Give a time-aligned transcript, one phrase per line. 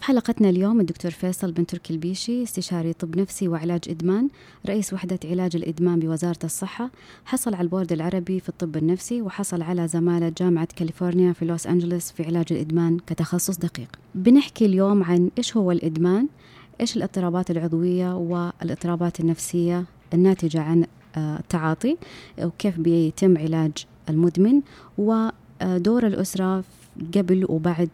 [0.00, 4.28] ضيف حلقتنا اليوم الدكتور فيصل بن تركي البيشي استشاري طب نفسي وعلاج إدمان
[4.68, 6.90] رئيس وحدة علاج الإدمان بوزارة الصحة
[7.24, 12.12] حصل على البورد العربي في الطب النفسي وحصل على زمالة جامعة كاليفورنيا في لوس أنجلوس
[12.12, 13.88] في علاج الإدمان كتخصص دقيق.
[14.14, 16.28] بنحكي اليوم عن إيش هو الإدمان
[16.80, 21.96] إيش الاضطرابات العضوية والإضطرابات النفسية الناتجة عن التعاطي
[22.38, 23.72] آه، وكيف بيتم علاج
[24.08, 24.60] المدمن
[24.98, 26.64] ودور الأسرة
[27.14, 27.88] قبل وبعد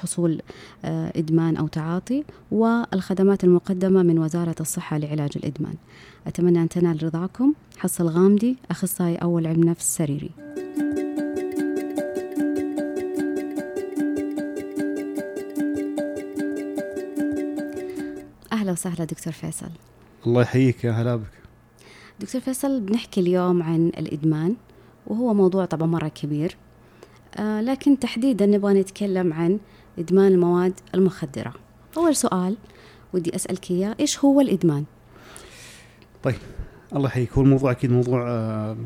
[0.00, 0.42] حصول
[0.84, 5.74] آه، إدمان أو تعاطي والخدمات المقدمة من وزارة الصحة لعلاج الإدمان.
[6.26, 7.52] أتمنى أن تنال رضاكم.
[7.78, 10.30] حصل غامدي أخصائي أول علم نفس سريري.
[18.52, 19.70] أهلا وسهلا دكتور فيصل.
[20.26, 21.30] الله يحييك يا هلا بك.
[22.20, 24.56] دكتور فيصل بنحكي اليوم عن الإدمان
[25.06, 26.50] وهو موضوع طبعا مرة كبير.
[26.50, 26.65] آه
[27.40, 29.58] لكن تحديدا نبغى نتكلم عن
[29.98, 31.54] إدمان المواد المخدرة.
[31.96, 32.56] أول سؤال
[33.14, 34.84] ودي أسألك إياه إيش هو الإدمان؟
[36.22, 36.36] طيب
[36.96, 37.32] الله يحييك.
[37.32, 38.76] هو الموضوع أكيد موضوع آه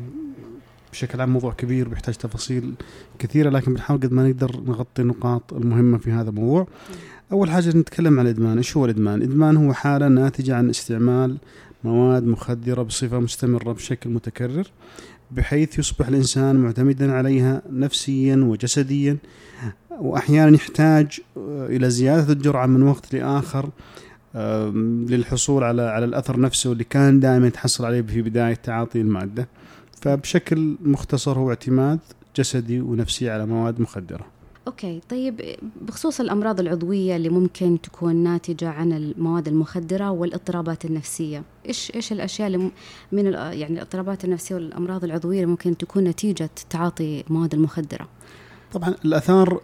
[0.91, 2.73] بشكل عام موضوع كبير بيحتاج تفاصيل
[3.19, 6.67] كثيرة لكن بنحاول قد ما نقدر نغطي النقاط المهمة في هذا الموضوع.
[7.31, 8.57] أول حاجة نتكلم عن الإدمان.
[8.57, 11.37] إيش هو الإدمان؟ الإدمان هو حالة ناتجة عن استعمال
[11.83, 14.67] مواد مخدرة بصفة مستمرة بشكل متكرر.
[15.31, 19.17] بحيث يصبح الإنسان معتمدا عليها نفسيا وجسديا
[19.99, 23.69] وأحيانا يحتاج آه، إلى زيادة الجرعة من وقت لآخر
[25.09, 29.47] للحصول على على الأثر نفسه اللي كان دائما يتحصل عليه في بداية تعاطي المادة.
[30.01, 31.99] فبشكل مختصر هو اعتماد
[32.35, 34.40] جسدي ونفسي على مواد مخدرة.
[34.67, 35.41] أوكي طيب
[35.81, 42.47] بخصوص الأمراض العضوية اللي ممكن تكون ناتجة عن المواد المخدرة والاضطرابات النفسية إيش إيش الأشياء
[42.47, 42.71] اللي
[43.11, 48.07] من يعني الاضطرابات النفسية والأمراض العضوية اللي ممكن تكون نتيجة تعاطي المواد المخدرة؟
[48.73, 49.61] طبعا الآثار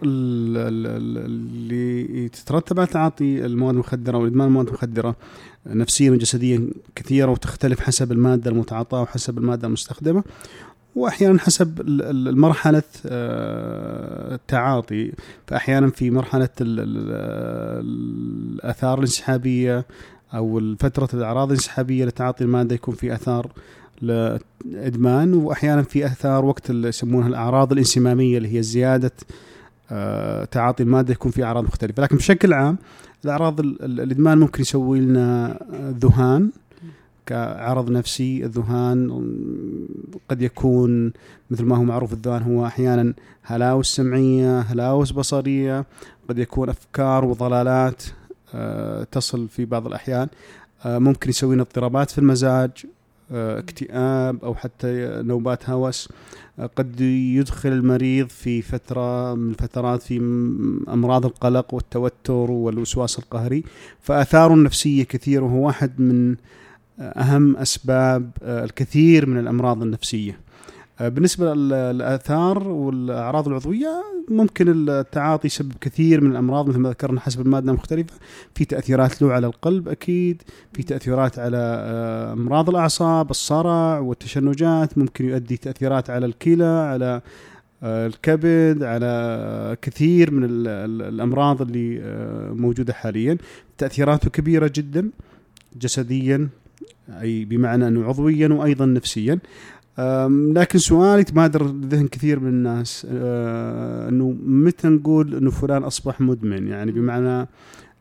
[1.22, 5.16] اللي تترتب على تعاطي المواد المخدرة وإدمان المواد المخدرة
[5.66, 10.24] نفسيا وجسديا كثيرة وتختلف حسب المادة المتعاطاة وحسب المادة المستخدمة.
[10.98, 15.12] وأحيانا حسب المرحلة آه، التعاطي.
[15.46, 16.48] فأحيانا في مرحلة
[17.80, 19.86] الآثار الانسحابية
[20.34, 23.52] أو فترة الأعراض الانسحابية لتعاطي المادة يكون في آثار
[24.02, 29.12] لإدمان وأحيانا في آثار وقت اللي يسمونها الأعراض الانسمامية اللي هي زيادة
[29.90, 32.02] آه، تعاطي المادة يكون في أعراض مختلفة.
[32.02, 32.78] لكن بشكل عام
[33.24, 35.58] الأعراض الإدمان ممكن يسوي لنا
[36.00, 36.50] ذهان.
[37.28, 39.10] كعرض نفسي الذهان
[40.28, 41.12] قد يكون
[41.50, 45.84] مثل ما هو معروف الذهان هو أحيانا هلاوس سمعية هلاوس بصرية
[46.28, 48.02] قد يكون أفكار وضلالات
[48.54, 50.28] آه، تصل في بعض الأحيان.
[50.84, 52.70] آه، ممكن يسوي لنا اضطرابات في المزاج
[53.32, 56.08] آه، اكتئاب أو حتى نوبات هوس.
[56.76, 60.16] قد يدخل المريض في فترة من الفترات في
[60.88, 63.64] أمراض القلق والتوتر والوسواس القهري.
[64.00, 66.36] فآثاره النفسية كثير وهو واحد من
[67.00, 70.40] أهم أسباب آه، الكثير من الأمراض النفسية.
[71.00, 77.40] آه، بالنسبة للآثار والأعراض العضوية ممكن التعاطي يسبب كثير من الأمراض مثل ما ذكرنا حسب
[77.40, 78.14] المادة المختلفه
[78.54, 80.42] في تأثيرات له على القلب أكيد.
[80.72, 84.98] في تأثيرات على آه، أمراض الأعصاب الصرع والتشنجات.
[84.98, 87.20] ممكن يؤدي تأثيرات على الكلى على
[87.82, 90.44] الكبد على كثير من
[91.00, 92.00] الأمراض اللي
[92.54, 93.38] موجودة حاليا.
[93.78, 95.10] تأثيراته كبيرة جدا
[95.76, 96.48] جسديا.
[97.08, 99.38] أي بمعنى أنه عضويا وأيضا نفسيا.
[100.28, 106.68] لكن سؤالي تبادر ذهن كثير من الناس أه، أنه متى نقول أنه فلان أصبح مدمن؟
[106.68, 107.48] يعني بمعنى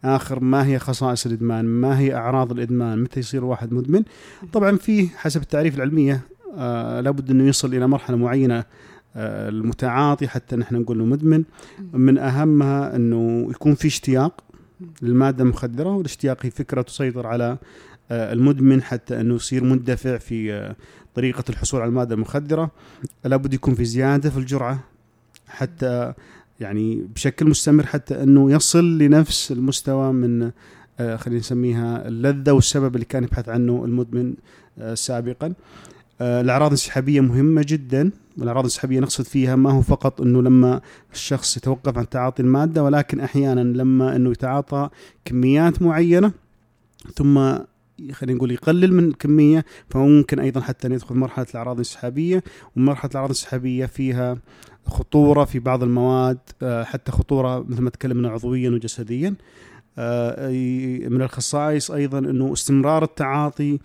[0.04, 4.04] آخر ما هي خصائص الإدمان؟ ما هي أعراض الإدمان؟ متى يصير واحد مدمن؟
[4.54, 6.22] طبعا في حسب التعريف العلمية
[6.58, 8.64] آه لابد أنه يصل إلى مرحلة معينة
[9.16, 11.44] آه المتعاطي حتى نحن نقول مدمن.
[11.94, 14.44] من أهمها أنه يكون في اشتياق
[15.02, 17.58] للمادة المخدره والاشتياق هي فكرة تسيطر على آه،
[18.12, 20.76] المدمن حتى أنه يصير مندفع في آه،
[21.16, 22.72] طريقة الحصول على المادة المخدرة
[23.26, 24.80] لابد يكون في زيادة في الجرعة
[25.48, 26.14] حتى
[26.60, 30.52] يعني بشكل مستمر حتى أنه يصل لنفس المستوى من
[31.00, 34.34] آه، خلينا نسميها اللذة والسبب اللي كان يبحث عنه المدمن
[34.94, 35.54] سابقا.
[36.22, 40.82] الأعراض الانسحابيه مهمة جدا والاعراض الانسحابيه نقصد فيها ما هو فقط أنه لما
[41.14, 44.90] الشخص يتوقف عن تعاطي المادة ولكن أحيانا لما أنه يتعاطى
[45.26, 46.32] كميات معينة
[47.16, 47.58] ثم
[48.12, 52.44] خلينا نقول يقلل من الكميه فممكن أيضا حتى يدخل مرحلة الأعراض الانسحابية
[52.76, 54.38] ومرحلة الأعراض الانسحابية فيها
[54.86, 59.36] خطورة في بعض المواد آه، حتى خطورة مثل ما تكلمنا عضويا وجسديا.
[59.98, 60.50] آه،
[61.10, 63.80] من الخصائص أيضا أنه استمرار التعاطي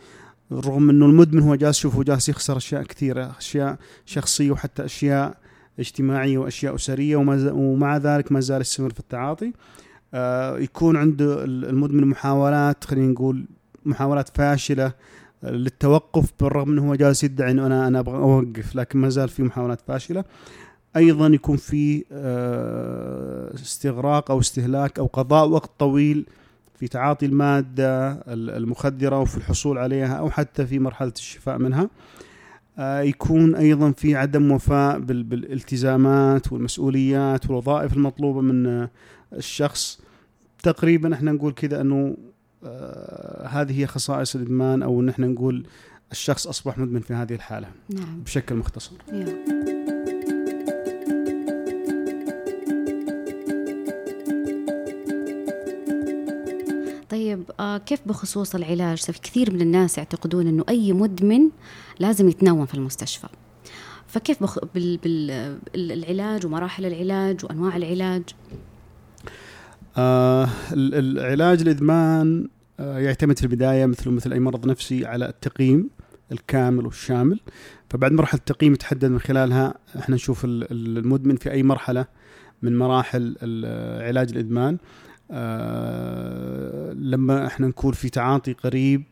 [0.53, 5.37] رغم أنه المدمن هو جالس يشوف جالس يخسر أشياء كثيرة أشياء شخصية وحتى أشياء
[5.79, 9.53] اجتماعية وأشياء أسرية ومع ذلك ما زال يستمر في التعاطي.
[10.15, 13.47] آه، يكون عنده المدمن محاولات خلينا نقول
[13.85, 14.93] محاولات فاشلة
[15.43, 19.43] للتوقف بالرغم إنه هو جالس يدعي انه أنا أنا أبغى أوقف لكن ما زال في
[19.43, 20.25] محاولات فاشلة.
[20.97, 26.27] أيضا يكون في آه، استغراق أو استهلاك أو قضاء وقت طويل
[26.79, 31.91] في تعاطي المادة المخدرة وفي الحصول عليها أو حتى في مرحلة الشفاء منها.
[32.79, 38.89] آه، يكون أيضا في عدم وفاء بالالتزامات والمسؤوليات والوظائف المطلوبة من
[39.33, 40.01] الشخص.
[40.63, 42.32] تقريبا إحنا نقول كذا إنه آه
[43.47, 45.67] هذه هي خصائص الإدمان أو نحن نقول
[46.13, 47.69] الشخص أصبح مدمن في هذه الحالة.
[47.89, 48.21] نعم.
[48.21, 48.93] بشكل مختصر.
[49.13, 49.63] نعم.
[57.11, 61.51] طيب آه كيف بخصوص العلاج؟ في كثير من الناس يعتقدون إنه أي مدمن
[61.99, 63.29] لازم يتنوم في المستشفى.
[64.07, 64.59] فكيف بخ...
[64.75, 64.99] بال...
[65.75, 68.23] بالعلاج ومراحل العلاج وأنواع العلاج؟
[69.97, 72.49] آه العلاج الإدمان
[72.81, 75.91] آه يعتمد في البداية مثل مثل أي مرض نفسي على التقييم
[76.33, 77.41] الكامل والشامل.
[77.91, 82.07] فبعد مرحلة التقييم يتحدد من خلالها إحنا نشوف المدمن في أي مرحلة
[82.63, 83.37] من مراحل
[84.03, 84.79] علاج الإدمان.
[85.31, 89.03] آه لما إحنا نكون في تعاطي قريب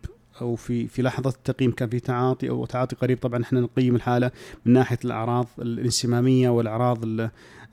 [0.41, 4.31] أو في في لحظة التقييم كان في تعاطي أو تعاطي قريب طبعا إحنا نقيم الحالة
[4.65, 7.05] من ناحية الأعراض الانسمامية والأعراض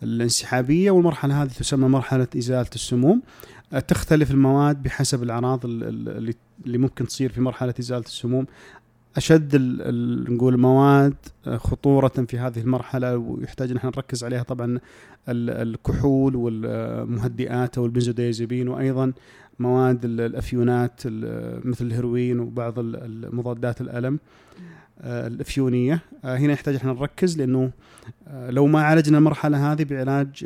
[0.04, 3.22] الانسحابية والمرحلة هذه تسمى مرحلة إزالة السموم.
[3.88, 8.46] تختلف المواد بحسب الأعراض اللي ممكن تصير في مرحلة إزالة السموم.
[9.18, 9.56] أشد
[10.30, 11.16] نقول المواد
[11.48, 14.80] آه، خطورة في هذه المرحلة ويحتاج ان إحنا نركز عليها طبعا
[15.30, 19.14] الكحول والمهدئات أو البنزوديازيبين وأيضا
[19.60, 21.02] مواد الأفيونات
[21.66, 24.20] مثل الهيروين وبعض المضادات الألم
[25.02, 26.00] آه، الأفيونية.
[26.26, 27.72] آه، هنا يحتاج إحنا نركز لأنه
[28.50, 30.46] لو ما عالجنا المرحلة هذه بعلاج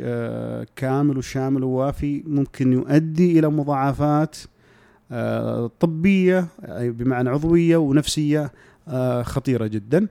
[0.76, 4.36] كامل وشامل ووافي ممكن يؤدي إلى مضاعفات
[5.80, 8.52] طبية بمعنى عضوية ونفسية
[8.88, 10.06] آه، خطيرة جدا.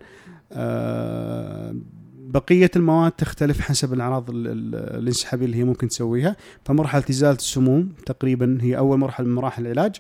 [0.52, 1.76] آه،
[2.18, 6.36] بقية المواد تختلف حسب الأعراض الانسحابية اللي هي ممكن تسويها.
[6.66, 9.96] فمرحلة إزالة السموم تقريبا هي أول مرحلة من مراحل العلاج.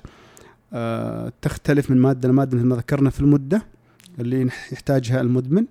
[0.73, 3.61] آه، تختلف من مادة لمادة مثل ما ذكرنا في المدة
[4.19, 5.65] اللي يحتاجها المدمن.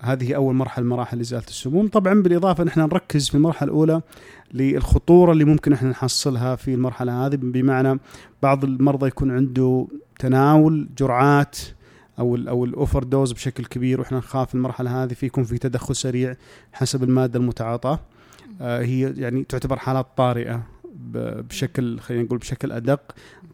[0.00, 1.88] هذه أول مرحلة مراحل إزالة السموم.
[1.88, 4.02] طبعا بالإضافة نحن نركز في المرحلة الأولى
[4.54, 7.36] للخطورة اللي ممكن إحنا نحصلها في المرحلة هذه.
[7.36, 8.00] بمعنى
[8.42, 11.58] بعض المرضى يكون عنده تناول جرعات
[12.18, 15.96] أو ال أو ال overdose بشكل كبير وإحنا نخاف المرحلة هذه في يكون في تدخل
[15.96, 16.36] سريع
[16.72, 18.00] حسب المادة المتعاطاة.
[18.60, 20.62] آه هي يعني تعتبر حالات طارئة
[21.14, 23.00] بشكل خلينا نقول بشكل أدق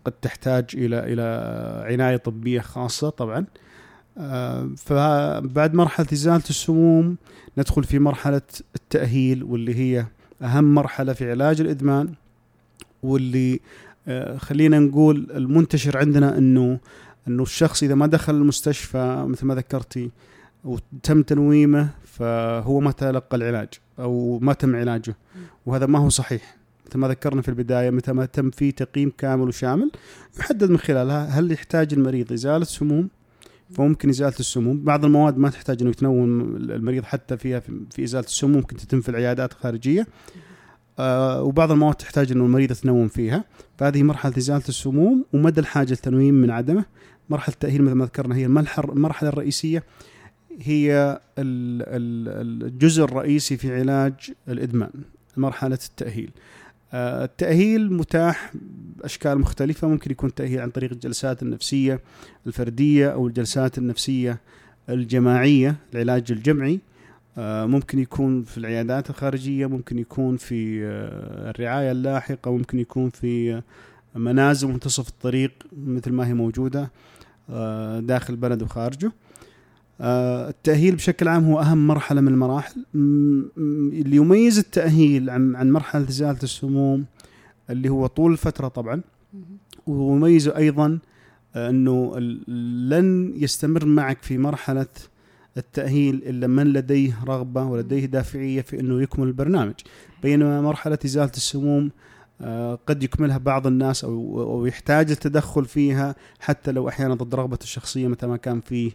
[0.05, 1.23] قد تحتاج إلى إلى
[1.93, 3.47] عناية طبية خاصة طبعا.
[4.77, 7.17] فبعد مرحلة إزالة السموم
[7.59, 8.43] ندخل في مرحلة
[8.77, 10.07] التأهيل واللي هي
[10.43, 12.13] أهم مرحلة في علاج الإدمان
[13.03, 13.61] واللي
[14.09, 16.79] آه خلينا نقول المنتشر عندنا إنه
[17.29, 20.11] إنه الشخص إذا ما دخل المستشفى مثل ما ذكرتي
[20.65, 23.69] وتم تنويمه فهو ما تلقى العلاج
[23.99, 25.17] أو ما تم علاجه
[25.67, 26.57] وهذا ما هو صحيح.
[26.87, 29.91] مثل ما ذكرنا في البداية متى ما تم فيه تقييم كامل وشامل
[30.39, 33.09] يحدد من خلالها هل يحتاج المريض إزالة سموم
[33.71, 34.85] فممكن إزالة السموم.
[34.85, 39.09] بعض المواد ما تحتاج انه يتنوم المريض حتى فيها في إزالة السموم ممكن تتم في
[39.09, 40.07] العيادات الخارجية.
[40.99, 43.45] آه وبعض المواد تحتاج إنه المريض يتنوم فيها.
[43.79, 46.85] فهذه مرحلة إزالة السموم ومدى الحاجة للتنويم من عدمه.
[47.31, 49.85] مرحلة التأهيل مثل ما ذكرنا هي المرحله الرئيسية.
[50.61, 54.15] هي الجزء الرئيسي في علاج
[54.49, 54.91] الإدمان
[55.37, 56.31] مرحلة التأهيل.
[56.95, 58.53] التأهيل متاح
[58.97, 59.89] بأشكال مختلفة.
[59.89, 62.01] ممكن يكون تأهيل عن طريق الجلسات النفسية
[62.47, 64.41] الفردية أو الجلسات النفسية
[64.89, 66.81] الجماعية العلاج الجمعي.
[67.39, 73.63] آه، ممكن يكون في العيادات الخارجية ممكن يكون في آه، الرعاية اللاحقة ممكن يكون في
[74.15, 75.53] منازل منتصف الطريق
[75.87, 76.91] مثل ما هي موجودة
[77.51, 79.07] آه، داخل البلد وخارجه.
[79.07, 79.13] آه،
[80.01, 82.85] التأهيل بشكل عام هو أهم مرحلة من المراحل.
[82.95, 87.05] اللي يميز التأهيل عن عن مرحلة إزالة السموم
[87.71, 89.01] اللي هو طول الفترة طبعا
[89.87, 90.99] ويميزه أيضا
[91.57, 92.19] آه، أنه
[92.89, 94.87] لن يستمر معك في مرحلة
[95.57, 99.75] التأهيل إلا من لديه رغبة ولديه دافعية في أنه يكمل البرنامج.
[100.23, 101.91] بينما مرحلة إزالة السموم
[102.41, 107.63] آه، قد يكملها بعض الناس أو أو يحتاج التدخل فيها حتى لو أحيانا ضد رغبته
[107.63, 108.93] الشخصية متى ما كان فيه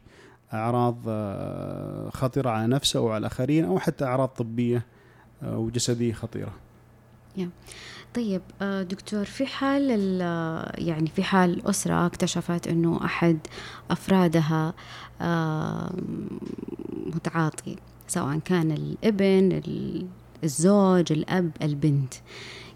[0.53, 4.85] أعراض آه، خطيرة على نفسه أو على الآخرين أو حتى أعراض طبية
[5.43, 6.51] آه، وجسدية خطيرة.
[8.15, 9.89] طيب دكتور في حال
[10.77, 13.37] يعني في حال أسرة اكتشفت أنه أحد
[13.91, 14.73] أفرادها
[17.05, 17.75] متعاطي
[18.07, 19.61] سواء كان الإبن
[20.43, 22.13] الزوج الأب البنت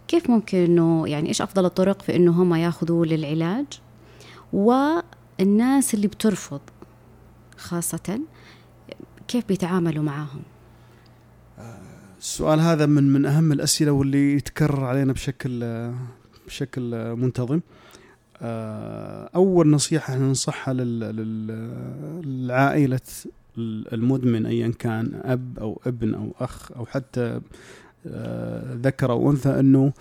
[0.08, 3.66] كيف ممكن إنه يعني إيش أفضل الطرق في إنه هم ياخذوا للعلاج
[4.54, 6.62] والناس اللي بترفض
[7.58, 8.20] خاصة
[9.28, 10.42] كيف بيتعاملوا معاهم؟
[12.20, 15.92] السؤال هذا من من أهم الأسئلة واللي يتكرر علينا بشكل
[16.48, 17.60] بشكل منتظم.
[19.36, 20.74] أول نصيحة ننصحها
[22.24, 23.00] للعائلة
[23.58, 27.42] المدمن ايا كان أب أو ابن أو أخ أو حتى
[28.08, 29.94] آه، ذكر أو أنثى إنه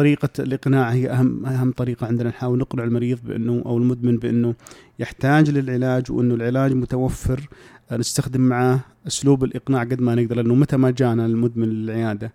[0.00, 2.28] طريقة الإقناع هي أهم أهم طريقة عندنا.
[2.28, 4.54] نحاول نقنع المريض بأنه أو المدمن بأنه
[4.98, 7.48] يحتاج للعلاج وأنه العلاج متوفر.
[7.92, 12.32] نستخدم معه أسلوب الإقناع قد ما نقدر لأنه متى ما جانا المدمن للعيادة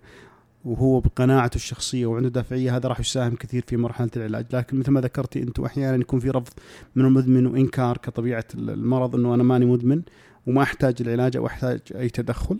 [0.65, 4.45] وهو بقناعته الشخصية وعنده دافعية هذا راح يساهم كثير في مرحلة العلاج.
[4.53, 6.53] لكن مثل ما ذكرتي أنتم أحيانا يكون في رفض
[6.95, 10.01] من المدمن وإنكار كطبيعة المرض أنه أنا ماني مدمن
[10.47, 12.57] وما أحتاج العلاج أو أحتاج أي تدخل.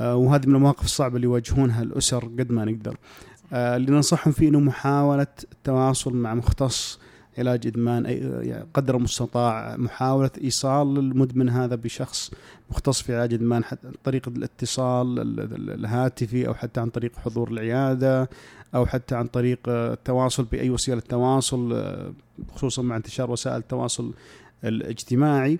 [0.00, 2.96] آه وهذه من المواقف الصعبة اللي يواجهونها الأسر قد ما نقدر.
[3.52, 6.98] اللي ننصحهم فيه إنه محاولة التواصل مع مختص
[7.38, 12.30] علاج إدمان أي يعني قدر المستطاع محاولة إيصال المدمن هذا بشخص
[12.70, 15.18] مختص في علاج إدمان عن طريق الاتصال
[15.70, 18.30] الهاتفي أو حتى عن طريق حضور العيادة
[18.74, 22.12] أو حتى عن طريق التواصل بأي وسيلة تواصل آه،
[22.54, 24.12] خصوصا مع انتشار وسائل التواصل
[24.64, 25.58] الاجتماعي.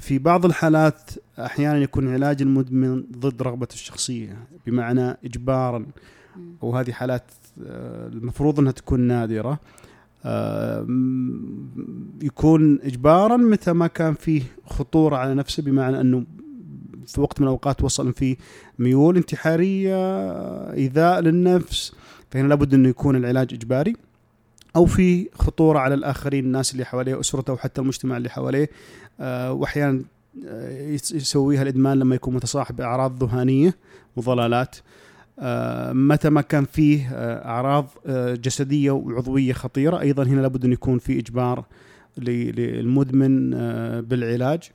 [0.00, 5.86] في بعض الحالات أحيانا يكون علاج المدمن ضد رغبته الشخصية بمعنى اجبارا
[6.62, 7.24] وهذه حالات
[7.66, 9.58] آه، المفروض إنها تكون نادرة.
[10.24, 10.86] آه،
[12.22, 16.24] يكون اجبارا متى ما كان فيه خطورة على نفسه بمعنى أنه
[17.06, 18.36] في وقت من الأوقات وصل فيه
[18.78, 19.96] ميول انتحارية
[20.72, 21.92] إيذاء للنفس.
[22.30, 23.96] فهنا لابد أنه يكون العلاج إجباري.
[24.76, 28.70] أو في خطورة على الآخرين الناس اللي حواليه أسرته وحتى المجتمع اللي حواليه.
[29.20, 30.02] آه، واحيانا
[30.46, 33.76] آه، يسويها الإدمان لما يكون متصاحب بأعراض ذهانيه
[34.16, 34.76] وضلالات.
[34.76, 34.80] آه،
[35.92, 37.08] متى ما كان فيه
[37.44, 37.88] أعراض
[38.42, 41.64] جسدية وعضوية خطيرة أيضا هنا لابد أن يكون في إجبار
[42.18, 43.50] للمدمن
[44.00, 44.70] بالعلاج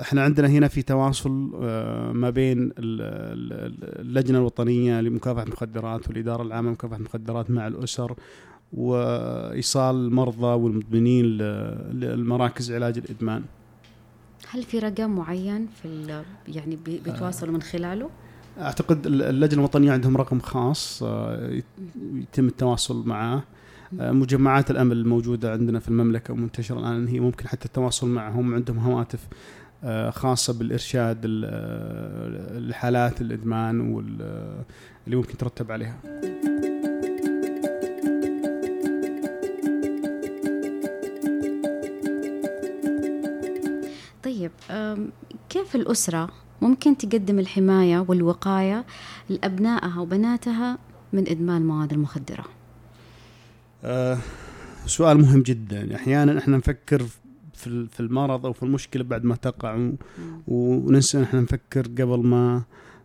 [0.00, 1.30] إحنا عندنا هنا في تواصل
[2.14, 8.14] ما بين اللجنة الوطنية لمكافحة المخدرات والإدارة العامة لمكافحة المخدرات مع الأسر
[8.72, 11.24] وإيصال المرضى والمدمنين
[11.92, 13.42] للمراكز علاج الإدمان.
[14.50, 18.10] هل في رقم معين في يعني بيتواصلوا من خلاله؟
[18.58, 21.60] أعتقد اللجنة الوطنية عندهم رقم خاص آه،
[22.14, 23.42] يتم التواصل معه
[24.00, 28.78] آه، مجمعات الأمل الموجوده عندنا في المملكة ومنتشرة الآن هي ممكن حتى التواصل معهم عندهم
[28.78, 29.26] هواتف
[29.84, 31.26] آه، خاصة بالإرشاد
[32.54, 35.96] لحالات الإدمان واللي ممكن ترتب عليها.
[45.48, 46.28] كيف الأسرة
[46.62, 48.84] ممكن تقدم الحماية والوقاية
[49.28, 50.78] لأبنائها وبناتها
[51.12, 52.44] من إدمان المواد المخدرة؟
[53.84, 54.18] أه
[54.86, 55.96] سؤال مهم جدا.
[55.96, 57.02] أحيانا إحنا نفكر
[57.54, 59.90] في في المرض أو في المشكلة بعد ما تقع
[60.48, 62.62] وننسى إحنا نفكر قبل ما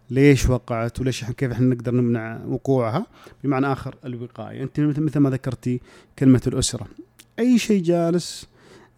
[0.09, 3.05] ليش وقعت وليش كيف إحنا نقدر نمنع وقوعها.
[3.43, 4.63] بمعنى آخر الوقاية.
[4.63, 5.81] أنت مثل ما ذكرتي
[6.19, 6.87] كلمة الأسرة.
[7.39, 8.47] أي شيء جالس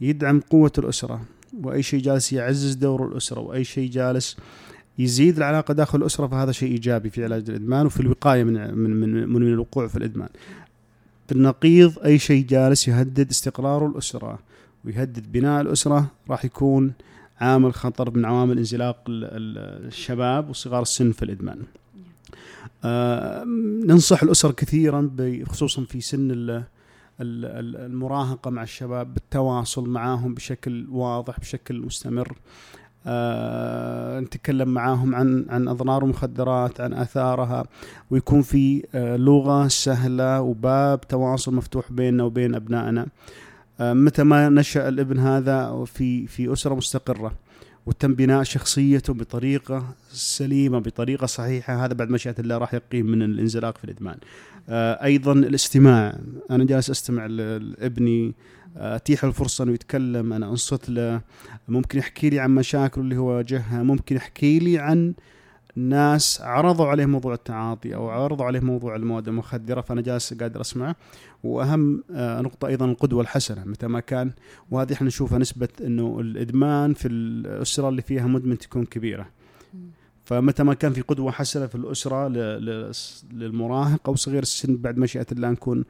[0.01, 1.21] يدعم قوة الأسرة.
[1.63, 4.37] وأي شيء جالس يعزز دور الأسرة وأي شيء جالس
[4.99, 9.29] يزيد العلاقة داخل الأسرة فهذا شيء إيجابي في علاج الإدمان وفي الوقاية من من من,
[9.29, 10.29] من الوقوع في الإدمان.
[11.29, 14.39] بالنقيض أي شيء جالس يهدد استقرار الأسرة
[14.85, 16.93] ويهدد بناء الأسرة راح يكون
[17.39, 21.59] عامل خطر من عوامل انزلاق الشباب وصغار السن في الإدمان.
[22.83, 23.43] آه
[23.85, 25.11] ننصح الأسر كثيرا
[25.45, 26.63] خصوصا في سن
[27.19, 32.37] المراهقة مع الشباب بالتواصل معاهم بشكل واضح بشكل مستمر
[33.05, 37.65] آه نتكلم معاهم عن عن أضرار المخدرات عن آثارها
[38.11, 43.07] ويكون في آه لغة سهلة وباب تواصل مفتوح بيننا وبين أبنائنا
[43.79, 47.31] آه متى ما نشأ الابن هذا في في أسرة مستقرة
[47.85, 53.77] وتم بناء شخصيته بطريقة سليمة بطريقة صحيحة هذا بعد مشيئة الله راح يقيه من الانزلاق
[53.77, 54.17] في الإدمان.
[54.69, 56.19] آه، أيضا الاستماع.
[56.51, 58.35] أنا جالس أستمع لابني
[58.77, 61.21] آه، أتيح الفرصه إنه يتكلم أنا أنصت له.
[61.67, 63.83] ممكن يحكي لي عن مشاكله اللي هو واجهها.
[63.83, 65.13] ممكن يحكي لي عن
[65.75, 70.95] ناس عرضوا عليه موضوع التعاطي أو عرضوا عليه موضوع المواد المخدرة فأنا جالس قادر أسمعه.
[71.43, 73.63] وأهم آه، نقطة أيضا القدوة الحسنة.
[73.65, 74.31] متى ما كان
[74.71, 79.29] وهذه إحنا نشوفها نسبة إنه الإدمان في الأسرة اللي فيها مدمن تكون كبيرة.
[80.27, 82.27] فمتى ما كان في قدوة حسنة في الأسرة
[83.31, 85.85] للمراهق أو صغير السن بعد مشيئة الله نكون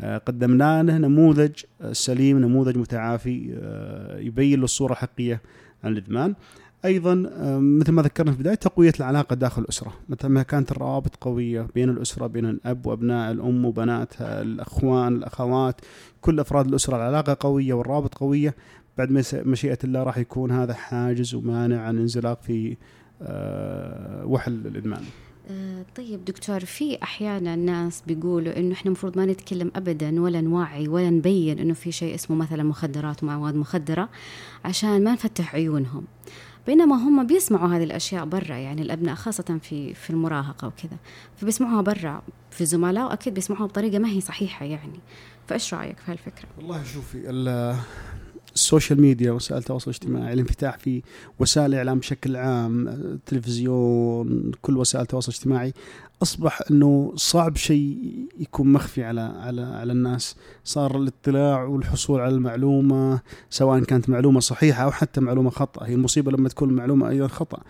[0.00, 1.52] آه، قدمنا له نموذج
[1.92, 5.40] سليم نموذج متعافي آه، يبين له الصورة الحقيقية
[5.84, 6.34] عن الإدمان.
[6.84, 7.14] أيضا
[7.60, 11.90] مثل ما ذكرنا في البداية تقوية العلاقة داخل الأسرة، متى ما كانت الروابط قوية بين
[11.90, 15.80] الأسرة بين الأب وأبناء الأم وبناتها، الأخوان، الأخوات،
[16.20, 18.54] كل أفراد الأسرة العلاقة قوية والرابط قوية
[18.98, 22.76] بعد مشيئة الله راح يكون هذا حاجز ومانع عن الانزلاق في آه،
[24.24, 25.04] وحل الإدمان.
[25.50, 30.88] آه، طيب دكتور في أحيانا ناس بيقولوا إنه إحنا المفروض ما نتكلم ابدا ولا نوعي
[30.88, 34.08] ولا نبين إنه في شيء اسمه مثلا مخدرات ومواد مخدرة
[34.64, 36.04] عشان ما نفتح عيونهم.
[36.66, 40.96] بينما هم بيسمعوا هذه الأشياء برا يعني الأبناء خاصة في في المراهقة وكذا
[41.36, 45.00] فبيسمعوها برا في زملاء وأكيد بيسمعوها بطريقة ما هي صحيحة يعني.
[45.46, 47.30] فإيش رأيك في هالفكرة؟ والله شوفي
[48.54, 51.02] السوشيال ميديا وسائل التواصل الاجتماعي الانفتاح في
[51.38, 55.72] وسائل الاعلام بشكل عام التلفزيون كل وسائل التواصل الاجتماعي.
[56.22, 57.96] أصبح إنه صعب شيء
[58.38, 60.36] يكون مخفي على على على الناس.
[60.64, 65.86] صار الاطلاع والحصول على المعلومة سواء كانت معلومة صحيحة أو حتى معلومة خطأ.
[65.86, 67.62] هي المصيبة لما تكون المعلومة أيضا خطأ.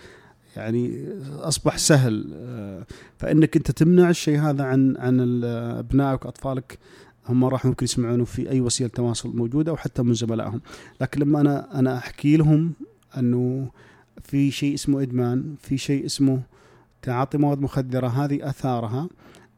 [0.57, 1.09] يعني
[1.41, 2.29] أصبح سهل.
[3.19, 6.79] فإنك أنت تمنع الشيء هذا عن عن أبنائك وأطفالك.
[7.29, 10.61] هم راح ممكن يسمعونه في أي وسيلة تواصل موجودة أو حتى من زملائهم.
[11.01, 12.73] لكن لما أنا أنا أحكي لهم
[13.19, 13.71] أنه
[14.23, 16.43] في شيء اسمه إدمان في شيء اسمه
[17.03, 19.09] تعاطي مواد مخدرة هذه آثارها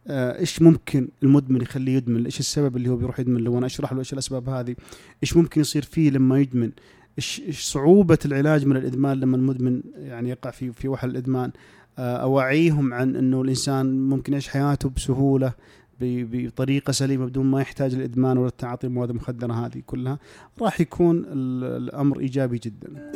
[0.06, 3.92] آه، إيش ممكن المدمن يخليه يدمن؟ إيش السبب اللي هو بيروح يدمن؟ له وأنا أشرح
[3.92, 4.74] له إيش الأسباب هذه
[5.22, 6.70] إيش ممكن يصير فيه لما يدمن؟
[7.18, 11.50] إيش إيش صعوبة العلاج من الإدمان لما المدمن يعني يقع في في وحل الإدمان؟
[11.98, 15.52] آه، أوعيهم عن إنه الإنسان ممكن يعيش حياته بسهولة
[16.00, 20.18] بطريقة سليمة بدون ما يحتاج الادمان ولا التعاطي المواد المخدرة هذه كلها
[20.62, 23.12] راح يكون الأمر إيجابي جدا.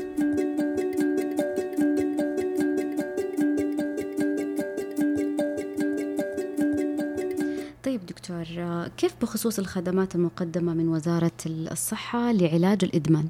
[7.85, 8.45] طيب دكتور
[8.97, 13.29] كيف بخصوص الخدمات المقدمة من وزارة الصحة لعلاج الإدمان؟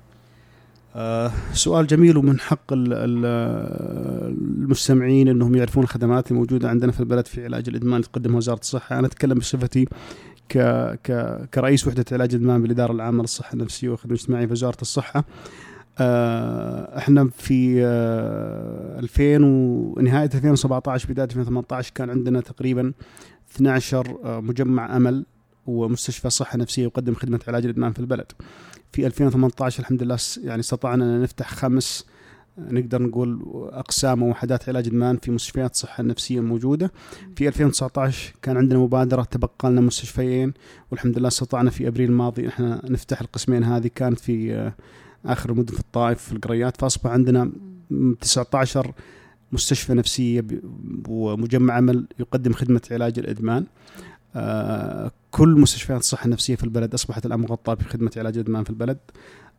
[1.52, 2.72] سؤال جميل ومن حق
[4.18, 9.06] المستمعين إنهم يعرفون الخدمات الموجوده عندنا في البلد في علاج الإدمان تقدمها وزارة الصحة، أنا
[9.06, 9.88] أتكلم بصفتي
[10.48, 10.58] ك
[11.04, 15.24] ك كرئيس وحدة علاج الإدمان بالإدارة العامة للصحة النفسية والخدمة الاجتماعية في وزارة الصحة.
[15.98, 22.92] آه إحنا في آه 2000 ونهايه 2017 بداية 2018 كان عندنا تقريبا
[23.54, 25.26] 12 آه، مجمع أمل
[25.66, 28.32] ومستشفى صحة نفسية يقدم خدمة علاج الإدمان في البلد.
[28.92, 32.07] في 2018 الحمد لله يعني استطعنا أن نفتح خمس
[32.59, 36.92] نقدر نقول أقسام ووحدات علاج إدمان في مستشفيات الصحه النفسيه الموجوده
[37.37, 40.53] في 2019 كان عندنا مبادرة تبقى لنا مستشفيين
[40.90, 43.90] والحمد لله استطعنا في أبريل الماضي إحنا نفتح القسمين هذه.
[43.94, 44.74] كانت في آه،
[45.27, 47.53] آخر المدن في الطائف في القريات فأصبح عندنا
[48.20, 48.92] 19
[49.53, 50.44] مستشفى نفسية
[51.09, 53.66] ومجمع عمل يقدم خدمة علاج الإدمان.
[55.30, 58.98] كل مستشفيات الصحة النفسية في البلد أصبحت الآن مغطاة بخدمة علاج الإدمان في البلد.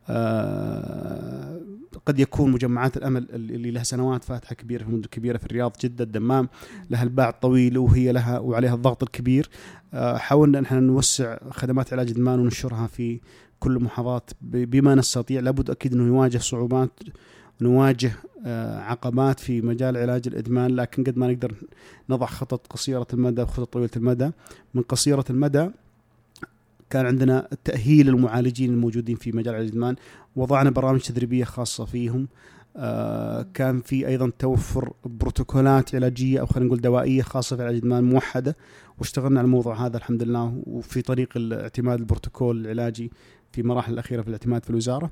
[0.10, 1.62] آه،
[2.06, 6.04] قد يكون مجمعات الأمل اللي لها سنوات فاتحة كبيرة في مدن كبيرة في الرياض جده
[6.04, 6.50] الدمام
[6.90, 9.50] لها الباع الطويل وهي لها وعليها الضغط الكبير.
[9.94, 13.20] آه، حاولنا إن إحنا نوسع خدمات علاج الادمان وننشرها في
[13.60, 17.00] كل المحافظات بما نستطيع لابد أكيد إنه يواجه صعوبات
[17.62, 18.12] نواجه
[18.46, 21.54] آه، عقبات في مجال علاج الإدمان لكن قد ما نقدر
[22.10, 24.32] نضع خطط قصيرة المدى وخطط طويلة المدى.
[24.74, 25.70] من قصيرة المدى
[26.90, 29.96] كان عندنا تأهيل المعالجين الموجودين في مجال الإدمان.
[30.36, 32.28] وضعنا برامج تدريبية خاصة فيهم.
[32.78, 38.04] آه كان في أيضا توفر بروتوكولات علاجية أو خلينا نقول دوائية خاصة في علاج الإدمان
[38.04, 38.56] موحدة.
[39.00, 43.12] واشتغلنا على الموضوع هذا الحمد لله وفي طريق الاعتماد البروتوكول العلاجي
[43.52, 45.12] في مراحل الأخيرة في الاعتماد في الوزارة.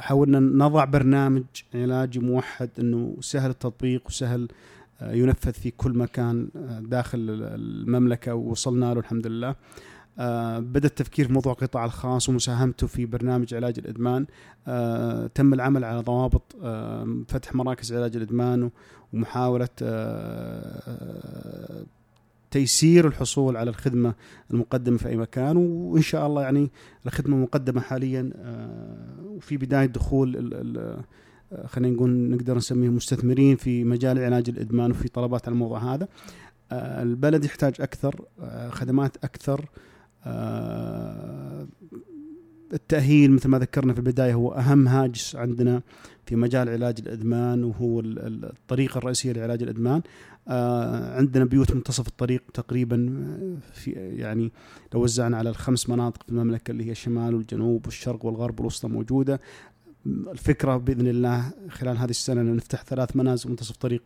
[0.00, 4.48] حاولنا نضع برنامج علاجي موحد إنه سهل التطبيق وسهل
[5.00, 9.54] آه، ينفذ في كل مكان آه، داخل المملكة ووصلنا له الحمد لله.
[10.58, 14.26] بدأ التفكير في موضوع القطاع الخاص ومساهمته في برنامج علاج الإدمان
[15.34, 16.56] تم العمل على ضوابط
[17.28, 18.70] فتح مراكز علاج الإدمان
[19.12, 19.68] ومحاولة
[22.50, 24.14] تيسير الحصول على الخدمة
[24.50, 26.70] المقدمة في أي مكان وإن شاء الله يعني
[27.06, 34.18] الخدمة مقدمة حاليا آه، وفي بداية دخول آه، خلينا نقول نقدر نسميه مستثمرين في مجال
[34.18, 36.08] علاج الإدمان وفي طلبات على الموضوع هذا.
[36.72, 38.24] آه، البلد يحتاج أكثر
[38.70, 39.64] خدمات أكثر
[42.72, 45.82] التأهيل مثل ما ذكرنا في البداية هو أهم هاجس عندنا
[46.26, 50.02] في مجال علاج الإدمان وهو الطريقة الرئيسية لعلاج الإدمان.
[51.16, 53.26] عندنا بيوت منتصف الطريق تقريبا
[53.72, 54.52] في يعني
[54.94, 59.40] لو وزعنا على الخمس مناطق في المملكة اللي هي الشمال والجنوب والشرق والغرب والوسطى موجودة.
[60.06, 64.02] الفكرة بإذن الله خلال هذه السنة أن نفتح ثلاث منازل منتصف طريق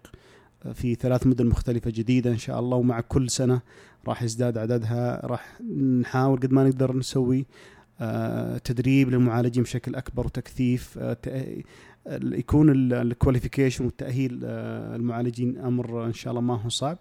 [0.74, 3.60] في ثلاث مدن مختلفة جديدة إن شاء الله ومع كل سنة
[4.08, 5.60] راح يزداد عددها راح
[6.00, 7.44] نحاول قد ما نقدر نسوي آه،
[8.64, 11.16] تدريب للمعالجين بشكل أكبر وتكثيف آه،
[12.06, 16.98] يكون الكواليفيكيشن والتأهيل آه، المعالجين أمر إن شاء الله ما هو صعب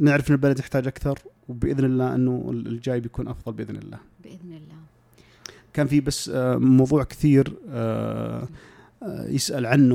[0.00, 3.98] نعرف إن البلد يحتاج أكثر وبإذن الله إنه الجاي بيكون أفضل بإذن الله.
[4.24, 4.76] بإذن الله.
[5.72, 7.56] كان في بس موضوع كثير
[9.02, 9.94] آه، يسأل عنه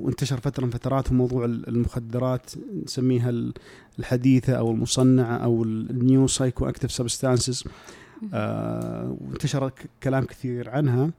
[0.00, 2.50] وانتشر فترة من فترات موضوع المخدرات
[2.84, 3.32] نسميها
[3.98, 7.64] الحديثة أو المصنعة أو ال new psychoactive substances
[9.20, 11.10] وانتشر كلام كثير عنها.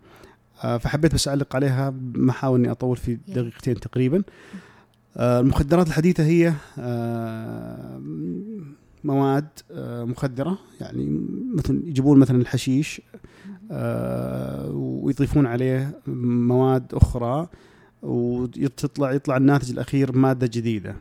[0.63, 4.23] آه، فحبيت بس أعلق عليها ما احاول إني أطول في دقيقتين تقريبا.
[5.17, 6.53] آه، المخدرات الحديثة هي
[9.03, 9.47] مواد
[10.09, 13.01] مخدرة يعني مثل يجيبون مثلا الحشيش
[13.71, 17.47] آه، ويضيفون عليه مواد أخرى
[18.01, 20.95] ويطلع يطلع الناتج الأخير مادة جديدة.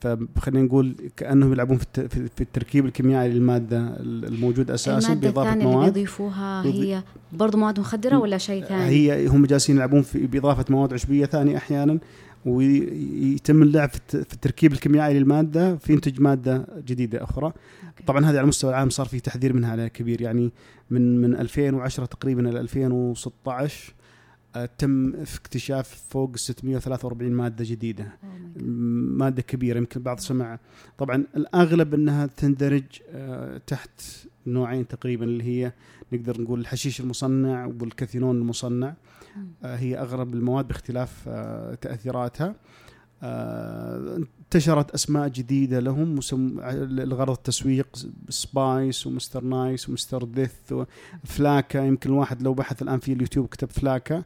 [0.00, 7.02] فخلينا نقول كأنهم يلعبون في التركيب الكيميائي للمادة الموجود أساسا باضافه مواد اللي بيضيفوها هي
[7.32, 11.56] برضه مواد مخدرة ولا شيء ثاني؟ هي هم جالسين يلعبون في بإضافة مواد عشبيه ثانية
[11.56, 11.98] أحيانا
[12.46, 17.52] ويتم اللعب في التركيب الكيميائي للمادة فينتج مادة جديدة أخرى.
[18.06, 20.52] طبعا هذه على المستوى العام صار في تحذير منها على كبير يعني
[20.90, 23.94] من من 2010 تقريبا إلى 2016
[24.58, 28.04] آه، تم اكتشاف فوق 643 مادة جديدة.
[28.04, 28.62] Oh
[29.18, 30.58] مادة كبيرة يمكن بعض سمع.
[30.98, 33.90] طبعا الأغلب إنها تندرج آه، تحت
[34.46, 35.72] نوعين تقريبا اللي هي
[36.12, 38.94] نقدر نقول الحشيش المصنع والكاثينون المصنع.
[39.64, 41.28] آه، هي أغرب المواد باختلاف
[41.80, 42.54] تأثيراتها.
[43.22, 46.20] انتشرت أسماء جديدة لهم.
[46.88, 47.88] لغرض التسويق
[48.28, 49.44] Spice و Mr.
[49.44, 50.24] Nice و Mr.
[50.24, 50.72] Death
[51.24, 54.22] و Flakka يمكن الواحد لو بحث الآن في اليوتيوب كتب Flakka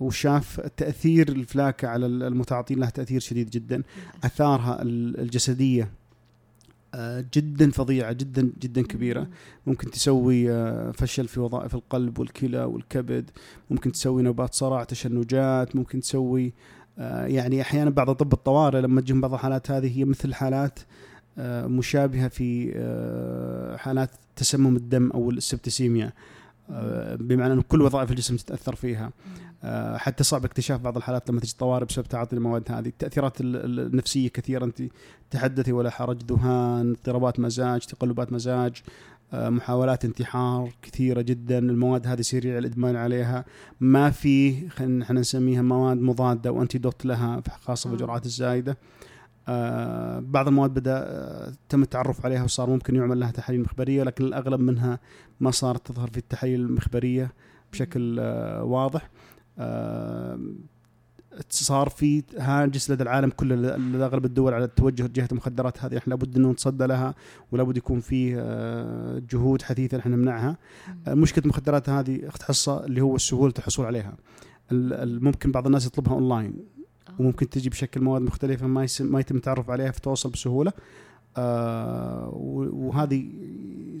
[0.00, 3.82] وشاف تأثير ال Flakka على المتعاطين له تأثير شديد جدا.
[4.24, 5.90] آثارها الجسدية
[6.94, 9.28] آه، جدا فظيعة جدا جدا كبيرة.
[9.66, 13.30] ممكن تسوي آه، فشل في وظائف القلب والكلى والكبد.
[13.70, 15.76] ممكن تسوي نوبات صرع تشنجات.
[15.76, 16.52] ممكن تسوي آه،
[17.06, 20.78] يعني أحيانا بعض طب الطوارئ لما تجيهم بعض الحالات هذه هي مثل حالات
[21.38, 26.12] آه، مشابهة في آه، حالات تسمم الدم أو السبتسيميا.
[27.14, 29.10] بمعنى إنه كل وظائف الجسم تتأثر فيها.
[29.96, 32.88] حتى صعب اكتشاف بعض الحالات لما تجي طوارئ بسبب تعاطي المواد هذه.
[32.88, 34.82] التأثيرات النفسية كثيرة أنت
[35.30, 38.72] تحدثي ولا حرج ذهان اضطرابات مزاج تقلبات مزاج.
[38.76, 41.58] آه، محاولات انتحار كثيرة جدا.
[41.58, 43.44] المواد هذه سريع الادمان عليها.
[43.80, 48.78] ما في خلينا إحنا نسميها مواد مضادة وانتيدوت لها خاصة بالجرعات الزايدة.
[49.48, 54.24] آه بعض المواد بدأ آه تم التعرف عليها وصار ممكن يعمل لها تحاليل مخبرية لكن
[54.24, 54.98] الأغلب منها
[55.40, 57.32] ما صارت تظهر في التحاليل المخبرية
[57.72, 59.10] بشكل آه واضح.
[59.58, 60.38] آه
[61.50, 65.96] صار في هاجس لدى العالم كله لدى أغلب الدول على التوجه جهة المخدرات هذه.
[65.98, 67.14] إحنا لابد إنه نتصدى لها
[67.52, 70.56] ولابد يكون في آه، جهود حثيثة إحنا نمنعها.
[71.08, 74.16] مشكلة المخدرات هذه اخت حصه اللي هو سهوله الحصول عليها.
[74.70, 76.54] ممكن بعض الناس يطلبها أونلاين
[77.08, 77.12] آه.
[77.18, 80.72] وممكن تجي بشكل مواد مختلفة ما ما يتم التعرف عليها فتوصل بسهولة.
[81.36, 82.30] آه
[82.72, 83.30] وهذه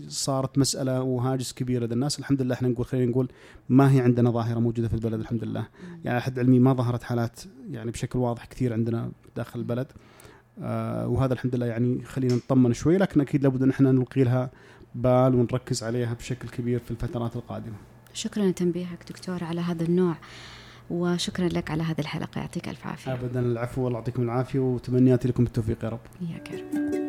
[0.08, 3.28] صارت مسألة وهاجس كبير لدى الناس الحمد لله إحنا نقول خلينا نقول
[3.68, 5.66] ما هي عندنا ظاهرة موجودة في البلد الحمد لله.
[6.04, 9.86] يعني حد علمي ما ظهرت حالات يعني بشكل واضح كثير عندنا داخل البلد.
[10.62, 14.50] آه وهذا الحمد لله يعني خلينا نطمن شوي لكن أكيد لابد إن إحنا نلقي لها
[14.94, 17.74] بال ونركز عليها بشكل كبير في الفترات القادمة.
[18.12, 20.16] شكرا لتنبيهك دكتور على هذا النوع
[20.90, 23.12] وشكرا لك على هذه الحلقة يعطيك ألف عافية.
[23.12, 26.00] ابدا العفو والله يعطيكم العافية وتمنياتي لكم بالتوفيق يا رب.
[26.20, 27.07] يا رب